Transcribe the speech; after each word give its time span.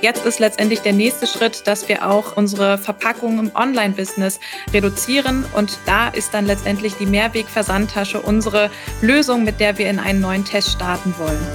Jetzt 0.00 0.24
ist 0.24 0.38
letztendlich 0.38 0.80
der 0.80 0.92
nächste 0.92 1.26
Schritt, 1.26 1.66
dass 1.66 1.88
wir 1.88 2.08
auch 2.08 2.36
unsere 2.36 2.78
Verpackung 2.78 3.40
im 3.40 3.50
Online-Business 3.54 4.38
reduzieren. 4.72 5.44
Und 5.56 5.76
da 5.86 6.08
ist 6.08 6.32
dann 6.32 6.46
letztendlich 6.46 6.94
die 6.94 7.06
Mehrweg-Versandtasche 7.06 8.20
unsere 8.20 8.70
Lösung, 9.02 9.42
mit 9.42 9.58
der 9.58 9.76
wir 9.76 9.90
in 9.90 9.98
einen 9.98 10.20
neuen 10.20 10.44
Test 10.44 10.70
starten 10.70 11.14
wollen. 11.18 11.46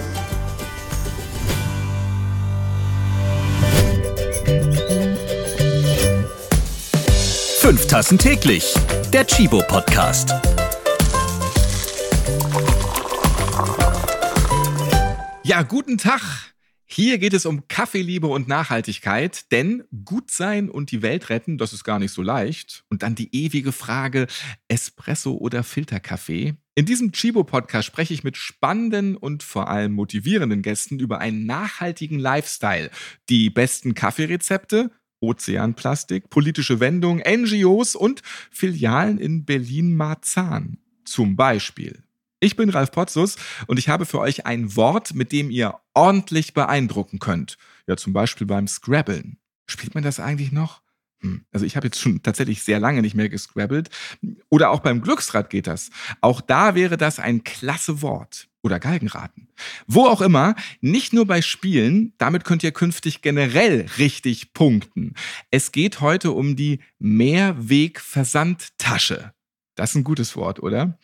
Fünf 7.60 7.88
Tassen 7.88 8.18
täglich. 8.18 8.74
Der 9.14 9.26
Chibo 9.26 9.64
Podcast. 9.70 10.34
Ja, 15.44 15.62
guten 15.62 15.98
Tag. 15.98 16.53
Hier 16.96 17.18
geht 17.18 17.34
es 17.34 17.48
um 17.48 17.68
Kaffeeliebe 17.68 18.28
und 18.28 18.48
Nachhaltigkeit, 18.48 19.52
denn 19.52 19.84
gut 20.06 20.30
sein 20.30 20.70
und 20.70 20.92
die 20.92 21.02
Welt 21.02 21.32
retten, 21.32 21.58
das 21.58 21.74
ist 21.74 21.84
gar 21.84 21.98
nicht 21.98 22.12
so 22.12 22.22
leicht. 22.22 22.86
Und 22.88 23.02
dann 23.02 23.16
die 23.16 23.36
ewige 23.36 23.72
Frage, 23.72 24.28
Espresso 24.68 25.34
oder 25.34 25.64
Filterkaffee? 25.64 26.54
In 26.76 26.86
diesem 26.86 27.12
Chibo-Podcast 27.12 27.88
spreche 27.88 28.14
ich 28.14 28.24
mit 28.24 28.38
spannenden 28.38 29.18
und 29.18 29.42
vor 29.42 29.70
allem 29.70 29.94
motivierenden 29.94 30.62
Gästen 30.62 31.00
über 31.00 31.18
einen 31.18 31.48
nachhaltigen 31.48 32.20
Lifestyle, 32.20 32.92
die 33.28 33.50
besten 33.50 33.96
Kaffeerezepte, 33.96 34.92
Ozeanplastik, 35.20 36.30
politische 36.30 36.80
Wendungen, 36.80 37.24
NGOs 37.28 37.96
und 37.96 38.22
Filialen 38.52 39.18
in 39.18 39.46
Berlin-Marzahn. 39.46 40.78
Zum 41.06 41.36
Beispiel. 41.36 42.03
Ich 42.44 42.56
bin 42.58 42.70
Ralf 42.70 42.92
Potzus 42.92 43.38
und 43.68 43.80
ich 43.80 43.88
habe 43.88 44.06
für 44.06 44.20
euch 44.20 44.46
ein 44.46 44.76
Wort, 44.76 45.14
mit 45.14 45.32
dem 45.32 45.50
ihr 45.50 45.80
ordentlich 45.94 46.54
beeindrucken 46.54 47.20
könnt. 47.20 47.58
Ja, 47.88 47.96
zum 47.96 48.12
Beispiel 48.12 48.46
beim 48.46 48.68
Scrabbeln. 48.68 49.38
Spielt 49.66 49.96
man 49.96 50.04
das 50.04 50.20
eigentlich 50.20 50.52
noch? 50.52 50.82
Hm. 51.22 51.46
Also 51.54 51.66
ich 51.66 51.78
habe 51.78 51.88
jetzt 51.88 52.02
schon 52.02 52.22
tatsächlich 52.22 52.62
sehr 52.62 52.82
lange 52.82 53.02
nicht 53.02 53.16
mehr 53.16 53.30
gescrabbelt. 53.30 53.90
Oder 54.50 54.72
auch 54.72 54.82
beim 54.82 55.00
Glücksrad 55.00 55.50
geht 55.50 55.68
das. 55.68 55.90
Auch 56.20 56.42
da 56.42 56.76
wäre 56.76 56.98
das 56.98 57.18
ein 57.18 57.46
klasse 57.46 58.02
Wort. 58.02 58.50
Oder 58.62 58.82
Galgenraten. 58.82 59.48
Wo 59.88 60.06
auch 60.06 60.20
immer, 60.20 60.56
nicht 60.82 61.14
nur 61.14 61.26
bei 61.26 61.42
Spielen, 61.42 62.12
damit 62.18 62.44
könnt 62.44 62.64
ihr 62.64 62.74
künftig 62.74 63.22
generell 63.22 63.86
richtig 63.98 64.52
punkten. 64.52 65.14
Es 65.50 65.72
geht 65.72 66.02
heute 66.02 66.32
um 66.32 66.58
die 66.58 66.82
Mehrweg-Versandtasche. 67.00 69.32
Das 69.76 69.92
ist 69.92 69.96
ein 69.96 70.04
gutes 70.04 70.36
Wort, 70.36 70.62
oder? 70.62 71.00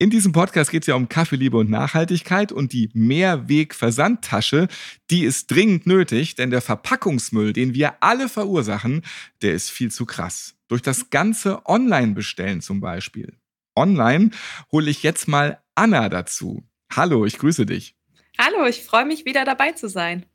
In 0.00 0.10
diesem 0.10 0.30
Podcast 0.30 0.70
geht 0.70 0.84
es 0.84 0.86
ja 0.86 0.94
um 0.94 1.08
Kaffeeliebe 1.08 1.56
und 1.56 1.70
Nachhaltigkeit 1.70 2.52
und 2.52 2.72
die 2.72 2.88
Mehrweg-Versandtasche, 2.94 4.68
die 5.10 5.24
ist 5.24 5.50
dringend 5.50 5.88
nötig, 5.88 6.36
denn 6.36 6.50
der 6.50 6.60
Verpackungsmüll, 6.60 7.52
den 7.52 7.74
wir 7.74 8.00
alle 8.00 8.28
verursachen, 8.28 9.02
der 9.42 9.54
ist 9.54 9.70
viel 9.70 9.90
zu 9.90 10.06
krass. 10.06 10.54
Durch 10.68 10.82
das 10.82 11.10
ganze 11.10 11.66
Online-Bestellen 11.66 12.60
zum 12.60 12.78
Beispiel. 12.78 13.38
Online 13.74 14.30
hole 14.70 14.88
ich 14.88 15.02
jetzt 15.02 15.26
mal 15.26 15.60
Anna 15.74 16.08
dazu. 16.08 16.62
Hallo, 16.94 17.26
ich 17.26 17.36
grüße 17.36 17.66
dich. 17.66 17.96
Hallo, 18.38 18.66
ich 18.66 18.84
freue 18.84 19.04
mich 19.04 19.24
wieder 19.24 19.44
dabei 19.44 19.72
zu 19.72 19.88
sein. 19.88 20.26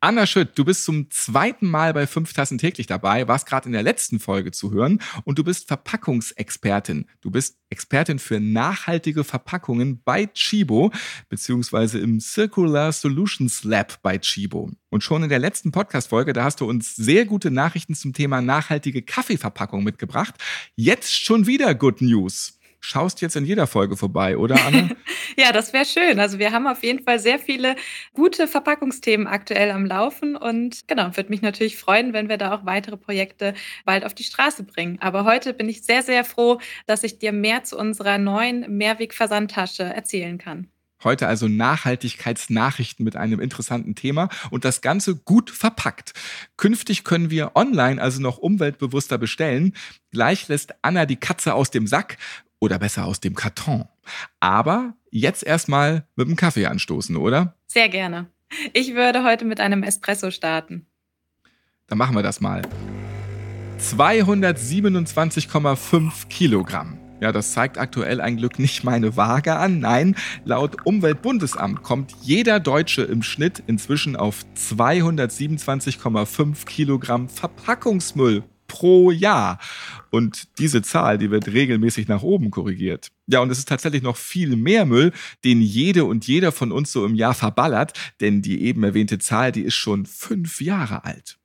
Anna 0.00 0.26
Schütt, 0.26 0.58
du 0.58 0.64
bist 0.64 0.84
zum 0.84 1.10
zweiten 1.10 1.68
Mal 1.68 1.92
bei 1.92 2.06
Fünf 2.06 2.32
Tassen 2.32 2.58
täglich 2.58 2.86
dabei, 2.86 3.28
warst 3.28 3.46
gerade 3.46 3.66
in 3.66 3.72
der 3.72 3.82
letzten 3.82 4.20
Folge 4.20 4.50
zu 4.50 4.72
hören 4.72 5.00
und 5.24 5.38
du 5.38 5.44
bist 5.44 5.68
Verpackungsexpertin. 5.68 7.06
Du 7.20 7.30
bist 7.30 7.58
Expertin 7.70 8.18
für 8.18 8.40
nachhaltige 8.40 9.24
Verpackungen 9.24 10.02
bei 10.04 10.26
Chibo, 10.26 10.92
beziehungsweise 11.28 11.98
im 11.98 12.20
Circular 12.20 12.92
Solutions 12.92 13.64
Lab 13.64 14.00
bei 14.02 14.18
Chibo. 14.18 14.70
Und 14.88 15.02
schon 15.02 15.24
in 15.24 15.28
der 15.28 15.40
letzten 15.40 15.72
Podcast-Folge, 15.72 16.32
da 16.32 16.44
hast 16.44 16.60
du 16.60 16.66
uns 16.66 16.94
sehr 16.94 17.24
gute 17.24 17.50
Nachrichten 17.50 17.94
zum 17.94 18.12
Thema 18.12 18.40
nachhaltige 18.40 19.02
Kaffeeverpackung 19.02 19.82
mitgebracht. 19.82 20.34
Jetzt 20.74 21.12
schon 21.12 21.46
wieder 21.46 21.74
Good 21.74 22.00
News 22.00 22.55
schaust 22.86 23.20
jetzt 23.20 23.36
in 23.36 23.44
jeder 23.44 23.66
Folge 23.66 23.96
vorbei, 23.96 24.38
oder 24.38 24.56
Anne? 24.64 24.96
ja, 25.36 25.52
das 25.52 25.72
wäre 25.72 25.84
schön. 25.84 26.20
Also 26.20 26.38
wir 26.38 26.52
haben 26.52 26.66
auf 26.66 26.82
jeden 26.82 27.02
Fall 27.02 27.18
sehr 27.18 27.38
viele 27.38 27.74
gute 28.14 28.46
Verpackungsthemen 28.46 29.26
aktuell 29.26 29.72
am 29.72 29.84
Laufen 29.84 30.36
und 30.36 30.86
genau, 30.86 31.16
würde 31.16 31.30
mich 31.30 31.42
natürlich 31.42 31.76
freuen, 31.76 32.12
wenn 32.12 32.28
wir 32.28 32.38
da 32.38 32.54
auch 32.54 32.64
weitere 32.64 32.96
Projekte 32.96 33.54
bald 33.84 34.04
auf 34.04 34.14
die 34.14 34.24
Straße 34.24 34.62
bringen. 34.62 34.98
Aber 35.00 35.24
heute 35.24 35.52
bin 35.52 35.68
ich 35.68 35.82
sehr, 35.82 36.02
sehr 36.02 36.24
froh, 36.24 36.60
dass 36.86 37.02
ich 37.02 37.18
dir 37.18 37.32
mehr 37.32 37.64
zu 37.64 37.76
unserer 37.76 38.18
neuen 38.18 38.76
Mehrweg-Versandtasche 38.76 39.82
erzählen 39.82 40.38
kann. 40.38 40.68
Heute 41.04 41.28
also 41.28 41.46
Nachhaltigkeitsnachrichten 41.46 43.04
mit 43.04 43.16
einem 43.16 43.38
interessanten 43.38 43.94
Thema 43.94 44.30
und 44.50 44.64
das 44.64 44.80
Ganze 44.80 45.14
gut 45.14 45.50
verpackt. 45.50 46.14
Künftig 46.56 47.04
können 47.04 47.30
wir 47.30 47.52
online 47.54 48.00
also 48.00 48.22
noch 48.22 48.38
umweltbewusster 48.38 49.18
bestellen. 49.18 49.74
Gleich 50.10 50.48
lässt 50.48 50.74
Anna 50.80 51.04
die 51.04 51.16
Katze 51.16 51.52
aus 51.52 51.70
dem 51.70 51.86
Sack 51.86 52.16
oder 52.66 52.78
besser 52.78 53.06
aus 53.06 53.20
dem 53.20 53.34
Karton. 53.34 53.86
Aber 54.40 54.92
jetzt 55.10 55.42
erstmal 55.42 56.06
mit 56.16 56.28
dem 56.28 56.36
Kaffee 56.36 56.66
anstoßen, 56.66 57.16
oder? 57.16 57.54
Sehr 57.66 57.88
gerne. 57.88 58.26
Ich 58.74 58.94
würde 58.94 59.24
heute 59.24 59.44
mit 59.44 59.60
einem 59.60 59.82
Espresso 59.82 60.30
starten. 60.30 60.86
Dann 61.86 61.98
machen 61.98 62.14
wir 62.14 62.22
das 62.22 62.40
mal. 62.40 62.62
227,5 63.80 66.28
Kilogramm. 66.28 66.98
Ja, 67.20 67.32
das 67.32 67.52
zeigt 67.52 67.78
aktuell 67.78 68.20
ein 68.20 68.36
Glück 68.36 68.58
nicht 68.58 68.84
meine 68.84 69.16
Waage 69.16 69.56
an. 69.56 69.80
Nein, 69.80 70.16
laut 70.44 70.84
Umweltbundesamt 70.84 71.82
kommt 71.82 72.14
jeder 72.20 72.60
Deutsche 72.60 73.02
im 73.02 73.22
Schnitt 73.22 73.62
inzwischen 73.66 74.16
auf 74.16 74.44
227,5 74.56 76.66
Kilogramm 76.66 77.28
Verpackungsmüll 77.28 78.44
pro 78.66 79.10
Jahr. 79.10 79.58
Und 80.10 80.58
diese 80.58 80.82
Zahl, 80.82 81.18
die 81.18 81.30
wird 81.30 81.48
regelmäßig 81.48 82.08
nach 82.08 82.22
oben 82.22 82.50
korrigiert. 82.50 83.10
Ja, 83.26 83.40
und 83.40 83.50
es 83.50 83.58
ist 83.58 83.68
tatsächlich 83.68 84.02
noch 84.02 84.16
viel 84.16 84.56
mehr 84.56 84.86
Müll, 84.86 85.12
den 85.44 85.60
jede 85.60 86.04
und 86.04 86.26
jeder 86.26 86.52
von 86.52 86.72
uns 86.72 86.92
so 86.92 87.04
im 87.04 87.14
Jahr 87.14 87.34
verballert, 87.34 87.92
denn 88.20 88.42
die 88.42 88.62
eben 88.62 88.82
erwähnte 88.84 89.18
Zahl, 89.18 89.52
die 89.52 89.62
ist 89.62 89.74
schon 89.74 90.06
fünf 90.06 90.60
Jahre 90.60 91.04
alt. 91.04 91.38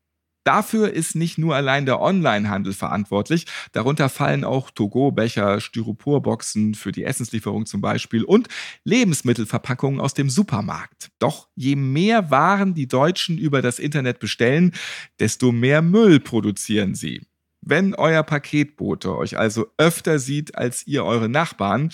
Dafür 0.44 0.92
ist 0.92 1.16
nicht 1.16 1.38
nur 1.38 1.56
allein 1.56 1.86
der 1.86 2.02
Onlinehandel 2.02 2.74
verantwortlich, 2.74 3.46
darunter 3.74 4.10
fallen 4.10 4.44
auch 4.44 4.72
Togo-Becher, 4.72 5.62
Styroporboxen 5.62 6.74
für 6.74 6.92
die 6.92 7.04
Essenslieferung 7.04 7.68
zum 7.68 7.82
Beispiel 7.82 8.24
und 8.24 8.48
Lebensmittelverpackungen 8.84 10.00
aus 10.00 10.16
dem 10.16 10.32
Supermarkt. 10.32 11.12
Doch 11.20 11.48
je 11.56 11.76
mehr 11.76 12.32
Waren 12.32 12.74
die 12.74 12.88
Deutschen 12.88 13.38
über 13.38 13.62
das 13.62 13.78
Internet 13.78 14.20
bestellen, 14.20 14.74
desto 15.20 15.52
mehr 15.52 15.84
Müll 15.84 16.20
produzieren 16.20 16.96
sie. 16.96 17.22
Wenn 17.62 17.94
euer 17.94 18.24
Paketbote 18.24 19.16
euch 19.16 19.38
also 19.38 19.68
öfter 19.78 20.20
sieht 20.20 20.56
als 20.56 20.86
ihr 20.88 21.06
eure 21.06 21.30
Nachbarn, 21.30 21.92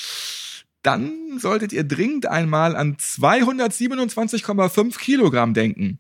dann 0.81 1.39
solltet 1.39 1.73
ihr 1.73 1.83
dringend 1.83 2.25
einmal 2.25 2.75
an 2.75 2.95
227,5 2.95 4.97
Kilogramm 4.97 5.53
denken. 5.53 5.99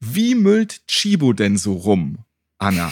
Wie 0.00 0.34
müllt 0.34 0.86
Chibo 0.88 1.32
denn 1.32 1.56
so 1.56 1.74
rum, 1.74 2.18
Anna? 2.58 2.90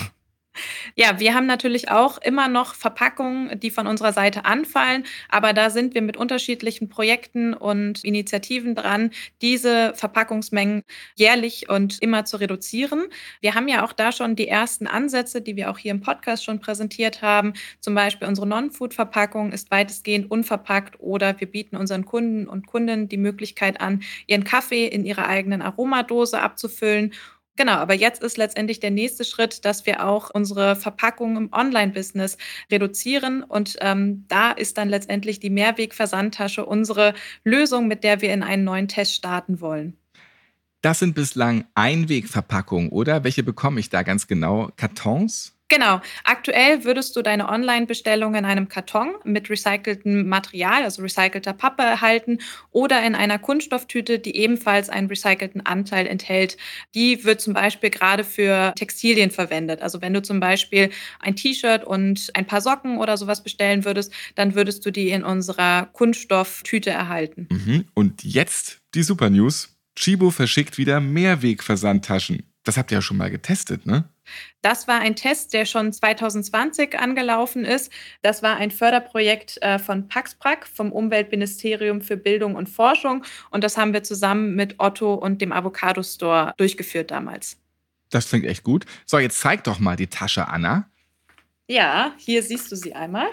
Ja, 0.97 1.21
wir 1.21 1.35
haben 1.35 1.47
natürlich 1.47 1.91
auch 1.91 2.19
immer 2.19 2.49
noch 2.49 2.75
Verpackungen, 2.75 3.59
die 3.61 3.71
von 3.71 3.87
unserer 3.87 4.13
Seite 4.13 4.45
anfallen, 4.45 5.05
aber 5.29 5.53
da 5.53 5.71
sind 5.71 5.95
wir 5.95 6.03
mit 6.03 6.17
unterschiedlichen 6.17 6.89
Projekten 6.89 7.55
und 7.55 8.05
Initiativen 8.05 8.75
dran, 8.75 9.11
diese 9.43 9.93
Verpackungsmengen 9.95 10.83
jährlich 11.17 11.69
und 11.69 12.03
immer 12.03 12.25
zu 12.25 12.39
reduzieren. 12.39 13.07
Wir 13.41 13.55
haben 13.55 13.69
ja 13.69 13.85
auch 13.85 13.93
da 13.93 14.13
schon 14.13 14.37
die 14.37 14.49
ersten 14.49 14.87
Ansätze, 14.87 15.41
die 15.41 15.57
wir 15.57 15.71
auch 15.71 15.79
hier 15.79 15.91
im 15.91 16.01
Podcast 16.01 16.45
schon 16.45 16.61
präsentiert 16.61 17.23
haben. 17.23 17.53
Zum 17.81 17.95
Beispiel 17.95 18.29
unsere 18.29 18.47
Non-Food-Verpackung 18.47 19.53
ist 19.53 19.71
weitestgehend 19.71 20.31
unverpackt 20.31 21.01
oder 21.01 21.39
wir 21.41 21.51
bieten 21.51 21.77
unseren 21.77 22.05
Kunden 22.05 22.49
und 22.49 22.67
Kundinnen 22.67 23.09
die 23.09 23.17
Möglichkeit 23.17 23.81
an, 23.81 24.03
ihren 24.27 24.45
Kaffee 24.45 24.87
in 24.87 25.05
ihrer 25.05 25.27
eigenen 25.27 25.63
Aromadose 25.63 26.41
abzufüllen 26.41 27.13
Genau, 27.59 27.73
aber 27.73 27.95
jetzt 27.95 28.23
ist 28.23 28.37
letztendlich 28.37 28.79
der 28.79 28.93
nächste 28.93 29.25
Schritt, 29.25 29.65
dass 29.65 29.85
wir 29.85 30.07
auch 30.07 30.31
unsere 30.33 30.77
Verpackung 30.77 31.37
im 31.37 31.53
Online-Business 31.53 32.39
reduzieren. 32.71 33.43
Und 33.43 33.77
ähm, 33.81 34.25
da 34.29 34.53
ist 34.53 34.79
dann 34.79 34.89
letztendlich 34.89 35.41
die 35.41 35.51
Mehrweg-Versandtasche 35.51 36.65
unsere 36.65 37.15
Lösung, 37.43 37.89
mit 37.89 38.05
der 38.05 38.21
wir 38.21 38.33
in 38.33 38.45
einen 38.45 38.63
neuen 38.63 38.87
Test 38.87 39.17
starten 39.17 39.61
wollen. 39.61 39.97
Das 40.83 41.01
sind 41.01 41.17
bislang 41.17 41.65
Einwegverpackungen, 41.75 42.91
oder? 42.91 43.25
Welche 43.25 43.43
bekomme 43.43 43.81
ich 43.81 43.91
da 43.91 44.05
ganz 44.05 44.29
genau? 44.29 44.71
Kartons? 44.77 45.58
Genau. 45.69 46.01
Aktuell 46.25 46.85
würdest 46.85 47.15
du 47.15 47.23
deine 47.23 47.49
Online-Bestellung 47.49 48.35
in 48.35 48.47
einem 48.47 48.69
Karton 48.69 49.15
mit 49.25 49.51
recyceltem 49.51 50.27
Material, 50.27 50.83
also 50.83 51.03
recycelter 51.03 51.53
Pappe 51.53 51.83
erhalten 51.83 52.39
oder 52.71 53.05
in 53.07 53.15
einer 53.15 53.39
Kunststofftüte, 53.39 54.19
die 54.19 54.37
ebenfalls 54.37 54.89
einen 54.89 55.09
recycelten 55.09 55.65
Anteil 55.67 56.07
enthält. 56.07 56.57
Die 56.95 57.25
wird 57.25 57.43
zum 57.43 57.53
Beispiel 57.53 57.91
gerade 57.91 58.25
für 58.25 58.73
Textilien 58.77 59.31
verwendet. 59.31 59.83
Also 59.83 60.01
wenn 60.01 60.15
du 60.15 60.23
zum 60.23 60.41
Beispiel 60.41 60.91
ein 61.21 61.37
T-Shirt 61.37 61.85
und 61.85 62.31
ein 62.33 62.47
paar 62.47 62.63
Socken 62.63 62.97
oder 62.97 63.19
sowas 63.19 63.43
bestellen 63.43 63.85
würdest, 63.85 64.13
dann 64.37 64.55
würdest 64.55 64.87
du 64.87 64.91
die 64.91 65.11
in 65.11 65.23
unserer 65.23 65.91
Kunststofftüte 65.93 66.91
erhalten. 66.91 67.47
Mhm. 67.51 67.85
Und 67.93 68.25
jetzt 68.25 68.79
die 68.95 69.03
Super 69.03 69.29
News. 69.29 69.75
Chibo 69.97 70.31
verschickt 70.31 70.79
wieder 70.79 71.01
Mehrwegversandtaschen. 71.01 72.45
Das 72.69 72.77
habt 72.77 72.91
ihr 72.91 72.99
ja 72.99 73.03
schon 73.03 73.17
mal 73.17 73.31
getestet, 73.31 73.87
ne? 73.87 74.05
Das 74.61 74.87
war 74.87 75.01
ein 75.01 75.17
Test, 75.17 75.55
der 75.55 75.65
schon 75.65 75.91
2020 75.91 76.99
angelaufen 76.99 77.65
ist. 77.65 77.91
Das 78.21 78.43
war 78.43 78.59
ein 78.59 78.71
Förderprojekt 78.71 79.57
äh, 79.63 79.79
von 79.79 80.07
Paxprack, 80.07 80.67
vom 80.67 80.93
Umweltministerium 80.93 82.03
für 82.03 82.19
Bildung 82.19 82.57
und 82.57 82.69
Forschung. 82.69 83.25
Und 83.51 83.65
das 83.65 83.79
haben 83.79 83.95
wir 83.95 84.03
zusammen 84.03 84.55
mit 84.55 84.75
Otto 84.81 85.15
und 85.15 85.41
dem 85.41 85.51
Avocado 85.51 86.03
Store 86.03 86.53
durchgeführt 86.59 87.11
damals. 87.11 87.57
Das 88.11 88.29
klingt 88.29 88.45
echt 88.45 88.65
gut. 88.65 88.85
So, 89.07 89.19
jetzt 89.19 89.41
zeig 89.41 89.65
doch 89.65 89.79
mal 89.79 89.97
die 89.97 90.09
Tasche, 90.09 90.47
Anna. 90.47 90.91
Ja, 91.69 92.13
hier 92.19 92.43
siehst 92.43 92.71
du 92.71 92.77
sie 92.77 92.95
einmal. 92.95 93.29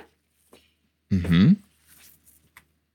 Mhm. 1.10 1.62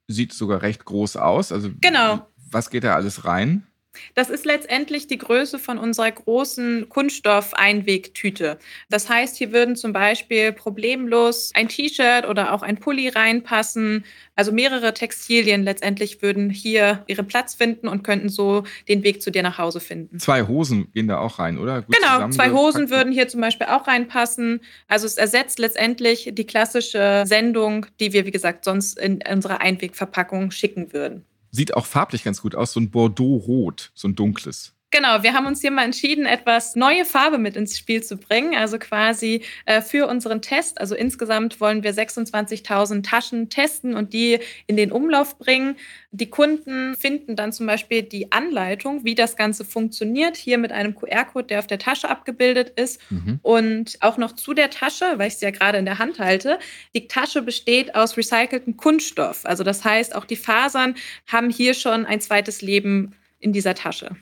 Sieht 0.08 0.32
sogar 0.32 0.62
recht 0.62 0.86
groß 0.86 1.16
aus. 1.16 1.52
Also, 1.52 1.68
genau. 1.82 2.26
Was 2.50 2.70
geht 2.70 2.84
da 2.84 2.94
alles 2.94 3.26
rein? 3.26 3.66
Das 4.14 4.30
ist 4.30 4.44
letztendlich 4.44 5.06
die 5.06 5.18
Größe 5.18 5.58
von 5.58 5.78
unserer 5.78 6.10
großen 6.10 6.88
Kunststoff-Einwegtüte. 6.88 8.58
Das 8.88 9.08
heißt, 9.08 9.36
hier 9.36 9.52
würden 9.52 9.76
zum 9.76 9.92
Beispiel 9.92 10.52
problemlos 10.52 11.50
ein 11.54 11.68
T-Shirt 11.68 12.28
oder 12.28 12.52
auch 12.52 12.62
ein 12.62 12.78
Pulli 12.78 13.08
reinpassen. 13.08 14.04
Also 14.36 14.52
mehrere 14.52 14.94
Textilien 14.94 15.62
letztendlich 15.62 16.22
würden 16.22 16.50
hier 16.50 17.04
ihren 17.06 17.26
Platz 17.26 17.54
finden 17.54 17.88
und 17.88 18.02
könnten 18.02 18.28
so 18.28 18.64
den 18.88 19.02
Weg 19.02 19.22
zu 19.22 19.30
dir 19.30 19.42
nach 19.42 19.58
Hause 19.58 19.80
finden. 19.80 20.18
Zwei 20.18 20.46
Hosen 20.46 20.90
gehen 20.92 21.08
da 21.08 21.18
auch 21.18 21.38
rein, 21.38 21.58
oder? 21.58 21.82
Gut 21.82 21.96
genau, 21.96 22.28
zwei 22.30 22.50
Hosen 22.50 22.90
würden 22.90 23.12
hier 23.12 23.28
zum 23.28 23.40
Beispiel 23.40 23.66
auch 23.66 23.86
reinpassen. 23.86 24.60
Also 24.88 25.06
es 25.06 25.16
ersetzt 25.16 25.58
letztendlich 25.58 26.30
die 26.32 26.46
klassische 26.46 27.24
Sendung, 27.26 27.86
die 27.98 28.12
wir, 28.12 28.26
wie 28.26 28.30
gesagt, 28.30 28.64
sonst 28.64 28.98
in 28.98 29.20
unserer 29.30 29.60
Einwegverpackung 29.60 30.50
schicken 30.50 30.92
würden. 30.92 31.24
Sieht 31.50 31.74
auch 31.74 31.86
farblich 31.86 32.22
ganz 32.24 32.42
gut 32.42 32.54
aus, 32.54 32.72
so 32.72 32.80
ein 32.80 32.90
Bordeaux-Rot, 32.90 33.92
so 33.94 34.08
ein 34.08 34.14
dunkles. 34.14 34.74
Genau, 34.92 35.22
wir 35.22 35.34
haben 35.34 35.46
uns 35.46 35.60
hier 35.60 35.70
mal 35.70 35.84
entschieden, 35.84 36.26
etwas 36.26 36.74
neue 36.74 37.04
Farbe 37.04 37.38
mit 37.38 37.54
ins 37.54 37.78
Spiel 37.78 38.02
zu 38.02 38.16
bringen. 38.16 38.56
Also 38.56 38.76
quasi 38.76 39.42
äh, 39.64 39.82
für 39.82 40.08
unseren 40.08 40.42
Test. 40.42 40.80
Also 40.80 40.96
insgesamt 40.96 41.60
wollen 41.60 41.84
wir 41.84 41.94
26.000 41.94 43.04
Taschen 43.04 43.50
testen 43.50 43.94
und 43.94 44.12
die 44.12 44.40
in 44.66 44.76
den 44.76 44.90
Umlauf 44.90 45.38
bringen. 45.38 45.76
Die 46.10 46.28
Kunden 46.28 46.96
finden 46.96 47.36
dann 47.36 47.52
zum 47.52 47.68
Beispiel 47.68 48.02
die 48.02 48.32
Anleitung, 48.32 49.04
wie 49.04 49.14
das 49.14 49.36
Ganze 49.36 49.64
funktioniert, 49.64 50.36
hier 50.36 50.58
mit 50.58 50.72
einem 50.72 50.96
QR-Code, 50.96 51.46
der 51.46 51.60
auf 51.60 51.68
der 51.68 51.78
Tasche 51.78 52.08
abgebildet 52.10 52.70
ist. 52.70 53.00
Mhm. 53.10 53.38
Und 53.42 53.96
auch 54.00 54.16
noch 54.16 54.32
zu 54.32 54.54
der 54.54 54.70
Tasche, 54.70 55.04
weil 55.18 55.28
ich 55.28 55.36
sie 55.36 55.44
ja 55.44 55.52
gerade 55.52 55.78
in 55.78 55.84
der 55.84 56.00
Hand 56.00 56.18
halte, 56.18 56.58
die 56.96 57.06
Tasche 57.06 57.42
besteht 57.42 57.94
aus 57.94 58.16
recyceltem 58.16 58.76
Kunststoff. 58.76 59.46
Also 59.46 59.62
das 59.62 59.84
heißt, 59.84 60.16
auch 60.16 60.24
die 60.24 60.34
Fasern 60.34 60.96
haben 61.28 61.48
hier 61.48 61.74
schon 61.74 62.06
ein 62.06 62.20
zweites 62.20 62.60
Leben 62.60 63.14
in 63.38 63.52
dieser 63.52 63.76
Tasche. 63.76 64.16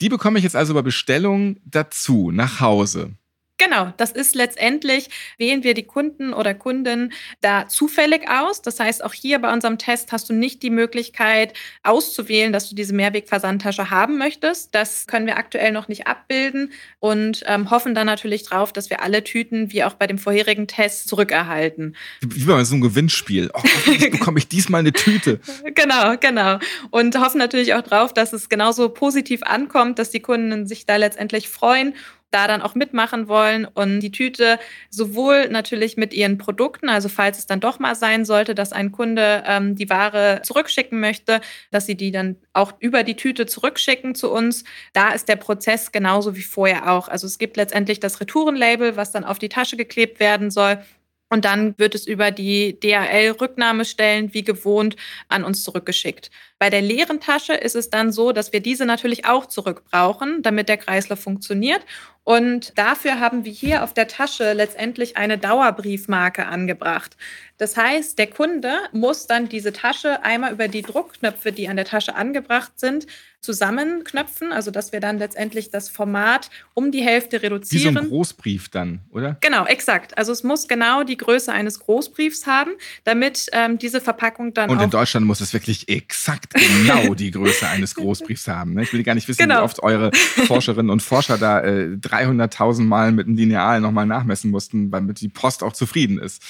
Die 0.00 0.08
bekomme 0.08 0.38
ich 0.38 0.44
jetzt 0.44 0.56
also 0.56 0.74
bei 0.74 0.82
Bestellung 0.82 1.56
dazu, 1.64 2.30
nach 2.30 2.60
Hause. 2.60 3.16
Genau, 3.58 3.92
das 3.96 4.12
ist 4.12 4.36
letztendlich, 4.36 5.10
wählen 5.36 5.64
wir 5.64 5.74
die 5.74 5.82
Kunden 5.82 6.32
oder 6.32 6.54
Kunden 6.54 7.12
da 7.40 7.66
zufällig 7.66 8.30
aus. 8.30 8.62
Das 8.62 8.78
heißt, 8.78 9.02
auch 9.02 9.12
hier 9.12 9.40
bei 9.40 9.52
unserem 9.52 9.78
Test 9.78 10.12
hast 10.12 10.28
du 10.30 10.32
nicht 10.32 10.62
die 10.62 10.70
Möglichkeit 10.70 11.54
auszuwählen, 11.82 12.52
dass 12.52 12.68
du 12.68 12.76
diese 12.76 12.94
Mehrwegversandtasche 12.94 13.90
haben 13.90 14.16
möchtest. 14.16 14.76
Das 14.76 15.08
können 15.08 15.26
wir 15.26 15.38
aktuell 15.38 15.72
noch 15.72 15.88
nicht 15.88 16.06
abbilden 16.06 16.72
und 17.00 17.42
ähm, 17.46 17.68
hoffen 17.70 17.96
dann 17.96 18.06
natürlich 18.06 18.44
drauf, 18.44 18.72
dass 18.72 18.90
wir 18.90 19.02
alle 19.02 19.24
Tüten, 19.24 19.72
wie 19.72 19.82
auch 19.82 19.94
bei 19.94 20.06
dem 20.06 20.18
vorherigen 20.18 20.68
Test, 20.68 21.08
zurückerhalten. 21.08 21.96
Wie 22.20 22.44
bei 22.44 22.62
so 22.62 22.74
einem 22.74 22.82
Gewinnspiel. 22.82 23.50
Oh, 23.54 23.62
bekomme 24.10 24.38
ich 24.38 24.46
diesmal 24.46 24.80
eine 24.80 24.92
Tüte. 24.92 25.40
genau, 25.74 26.16
genau. 26.20 26.60
Und 26.90 27.18
hoffen 27.18 27.38
natürlich 27.38 27.74
auch 27.74 27.82
drauf, 27.82 28.14
dass 28.14 28.32
es 28.32 28.48
genauso 28.48 28.88
positiv 28.88 29.42
ankommt, 29.42 29.98
dass 29.98 30.10
die 30.10 30.20
Kunden 30.20 30.68
sich 30.68 30.86
da 30.86 30.94
letztendlich 30.94 31.48
freuen 31.48 31.94
da 32.30 32.46
dann 32.46 32.62
auch 32.62 32.74
mitmachen 32.74 33.28
wollen 33.28 33.64
und 33.64 34.00
die 34.00 34.12
Tüte 34.12 34.58
sowohl 34.90 35.48
natürlich 35.48 35.96
mit 35.96 36.12
ihren 36.12 36.36
Produkten, 36.36 36.88
also 36.88 37.08
falls 37.08 37.38
es 37.38 37.46
dann 37.46 37.60
doch 37.60 37.78
mal 37.78 37.94
sein 37.94 38.24
sollte, 38.24 38.54
dass 38.54 38.72
ein 38.72 38.92
Kunde 38.92 39.42
ähm, 39.46 39.76
die 39.76 39.88
Ware 39.88 40.42
zurückschicken 40.42 41.00
möchte, 41.00 41.40
dass 41.70 41.86
sie 41.86 41.96
die 41.96 42.10
dann 42.10 42.36
auch 42.52 42.72
über 42.80 43.02
die 43.02 43.16
Tüte 43.16 43.46
zurückschicken 43.46 44.14
zu 44.14 44.30
uns. 44.30 44.64
Da 44.92 45.10
ist 45.10 45.28
der 45.28 45.36
Prozess 45.36 45.90
genauso 45.92 46.36
wie 46.36 46.42
vorher 46.42 46.90
auch. 46.90 47.08
Also 47.08 47.26
es 47.26 47.38
gibt 47.38 47.56
letztendlich 47.56 48.00
das 48.00 48.20
Retourenlabel, 48.20 48.96
was 48.96 49.10
dann 49.12 49.24
auf 49.24 49.38
die 49.38 49.48
Tasche 49.48 49.76
geklebt 49.76 50.20
werden 50.20 50.50
soll. 50.50 50.82
Und 51.30 51.44
dann 51.44 51.74
wird 51.78 51.94
es 51.94 52.06
über 52.06 52.30
die 52.30 52.78
DHL-Rücknahmestellen 52.80 54.32
wie 54.32 54.44
gewohnt 54.44 54.96
an 55.28 55.44
uns 55.44 55.62
zurückgeschickt. 55.62 56.30
Bei 56.58 56.70
der 56.70 56.82
leeren 56.82 57.20
Tasche 57.20 57.54
ist 57.54 57.76
es 57.76 57.90
dann 57.90 58.12
so, 58.12 58.32
dass 58.32 58.52
wir 58.52 58.60
diese 58.60 58.84
natürlich 58.84 59.26
auch 59.26 59.46
zurückbrauchen, 59.46 60.42
damit 60.42 60.68
der 60.68 60.76
Kreislauf 60.76 61.20
funktioniert. 61.20 61.82
Und 62.24 62.76
dafür 62.76 63.20
haben 63.20 63.44
wir 63.46 63.52
hier 63.52 63.82
auf 63.82 63.94
der 63.94 64.06
Tasche 64.06 64.52
letztendlich 64.52 65.16
eine 65.16 65.38
Dauerbriefmarke 65.38 66.46
angebracht. 66.46 67.16
Das 67.56 67.76
heißt, 67.76 68.18
der 68.18 68.26
Kunde 68.26 68.76
muss 68.92 69.26
dann 69.26 69.48
diese 69.48 69.72
Tasche 69.72 70.22
einmal 70.24 70.52
über 70.52 70.68
die 70.68 70.82
Druckknöpfe, 70.82 71.52
die 71.52 71.68
an 71.68 71.76
der 71.76 71.86
Tasche 71.86 72.14
angebracht 72.14 72.72
sind, 72.76 73.06
zusammenknöpfen, 73.40 74.52
also 74.52 74.70
dass 74.70 74.92
wir 74.92 75.00
dann 75.00 75.18
letztendlich 75.18 75.70
das 75.70 75.88
Format 75.88 76.50
um 76.74 76.90
die 76.90 77.02
Hälfte 77.02 77.40
reduzieren. 77.40 77.94
Wie 77.94 77.98
so 77.98 78.04
ein 78.04 78.08
Großbrief 78.08 78.68
dann, 78.68 79.00
oder? 79.10 79.36
Genau, 79.40 79.64
exakt. 79.64 80.18
Also 80.18 80.32
es 80.32 80.42
muss 80.42 80.66
genau 80.68 81.04
die 81.04 81.16
Größe 81.16 81.52
eines 81.52 81.78
Großbriefs 81.80 82.46
haben, 82.46 82.72
damit 83.04 83.46
ähm, 83.52 83.78
diese 83.78 84.00
Verpackung 84.00 84.54
dann 84.54 84.70
Und 84.70 84.82
in 84.82 84.90
Deutschland 84.90 85.24
muss 85.24 85.40
es 85.40 85.52
wirklich 85.52 85.88
exakt 85.88 86.47
genau 86.50 87.14
die 87.14 87.30
Größe 87.30 87.66
eines 87.68 87.94
Großbriefs 87.94 88.48
haben. 88.48 88.74
Ne? 88.74 88.82
Ich 88.82 88.92
will 88.92 89.02
gar 89.02 89.14
nicht 89.14 89.28
wissen, 89.28 89.42
genau. 89.42 89.60
wie 89.60 89.64
oft 89.64 89.82
eure 89.82 90.10
Forscherinnen 90.12 90.90
und 90.90 91.02
Forscher 91.02 91.38
da 91.38 91.60
äh, 91.60 91.96
300.000 92.00 92.82
Mal 92.82 93.12
mit 93.12 93.26
einem 93.26 93.36
Lineal 93.36 93.80
nochmal 93.80 94.06
nachmessen 94.06 94.50
mussten, 94.50 94.90
damit 94.90 95.20
die 95.20 95.28
Post 95.28 95.62
auch 95.62 95.72
zufrieden 95.72 96.18
ist. 96.18 96.42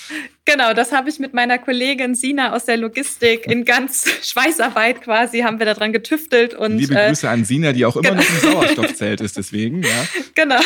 Genau, 0.44 0.72
das 0.72 0.92
habe 0.92 1.10
ich 1.10 1.18
mit 1.18 1.34
meiner 1.34 1.58
Kollegin 1.58 2.14
Sina 2.14 2.54
aus 2.54 2.64
der 2.64 2.78
Logistik 2.78 3.46
in 3.46 3.66
ganz 3.66 4.06
Schweißarbeit 4.22 5.02
quasi, 5.02 5.40
haben 5.40 5.58
wir 5.58 5.66
daran 5.66 5.92
getüftelt. 5.92 6.54
Und, 6.54 6.78
Liebe 6.78 6.98
äh, 6.98 7.08
Grüße 7.08 7.26
äh, 7.26 7.30
an 7.30 7.44
Sina, 7.44 7.72
die 7.72 7.84
auch 7.84 7.96
immer 7.96 8.10
genau. 8.10 8.22
noch 8.22 8.28
im 8.30 8.52
Sauerstoffzelt 8.52 9.20
ist, 9.20 9.36
deswegen. 9.36 9.82
Ja. 9.82 9.88
Genau, 10.34 10.60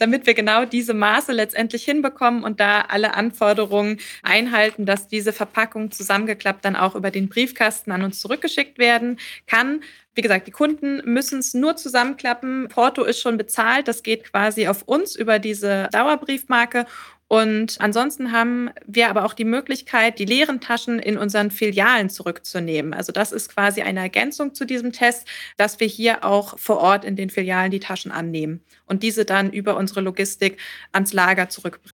damit 0.00 0.26
wir 0.26 0.34
genau 0.34 0.64
diese 0.64 0.94
Maße 0.94 1.30
letztendlich 1.30 1.84
hinbekommen 1.84 2.42
und 2.42 2.58
da 2.58 2.80
alle 2.88 3.14
Anforderungen 3.14 3.98
einhalten, 4.22 4.84
dass 4.84 5.06
diese 5.06 5.32
Verpackung 5.32 5.92
zusammengeklappt 5.92 6.64
dann 6.64 6.74
auch 6.74 6.96
über 6.96 7.12
den 7.12 7.28
Briefkasten 7.28 7.92
an 7.92 8.02
uns 8.02 8.18
zurückgeschickt 8.24 8.78
werden 8.78 9.18
kann. 9.46 9.82
Wie 10.14 10.22
gesagt, 10.22 10.46
die 10.46 10.52
Kunden 10.52 11.02
müssen 11.04 11.40
es 11.40 11.52
nur 11.52 11.76
zusammenklappen. 11.76 12.68
Porto 12.68 13.02
ist 13.04 13.20
schon 13.20 13.36
bezahlt. 13.36 13.86
Das 13.86 14.02
geht 14.02 14.24
quasi 14.24 14.66
auf 14.68 14.82
uns 14.82 15.14
über 15.14 15.38
diese 15.38 15.88
Dauerbriefmarke. 15.92 16.86
Und 17.28 17.76
ansonsten 17.80 18.32
haben 18.32 18.70
wir 18.86 19.08
aber 19.08 19.24
auch 19.24 19.34
die 19.34 19.44
Möglichkeit, 19.44 20.18
die 20.18 20.24
leeren 20.24 20.60
Taschen 20.60 20.98
in 20.98 21.18
unseren 21.18 21.50
Filialen 21.50 22.08
zurückzunehmen. 22.08 22.94
Also 22.94 23.12
das 23.12 23.32
ist 23.32 23.48
quasi 23.52 23.82
eine 23.82 24.00
Ergänzung 24.00 24.54
zu 24.54 24.64
diesem 24.64 24.92
Test, 24.92 25.26
dass 25.56 25.80
wir 25.80 25.86
hier 25.86 26.24
auch 26.24 26.58
vor 26.58 26.78
Ort 26.78 27.04
in 27.04 27.16
den 27.16 27.30
Filialen 27.30 27.70
die 27.70 27.80
Taschen 27.80 28.12
annehmen 28.12 28.62
und 28.86 29.02
diese 29.02 29.24
dann 29.24 29.52
über 29.52 29.76
unsere 29.76 30.00
Logistik 30.00 30.58
ans 30.92 31.12
Lager 31.12 31.48
zurückbringen. 31.48 31.93